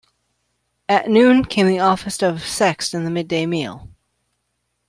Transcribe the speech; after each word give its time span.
At 0.89 1.11
noon 1.11 1.45
came 1.45 1.67
the 1.67 1.77
office 1.77 2.23
of 2.23 2.37
"Sext" 2.37 2.95
and 2.95 3.05
the 3.05 3.11
midday 3.11 3.45
meal. 3.45 3.87